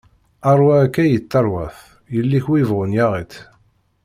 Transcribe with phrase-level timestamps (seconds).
[0.55, 1.77] Rrwa akka i yettarwat,
[2.15, 3.35] yelli-k wi bɣun yaɣ-itt.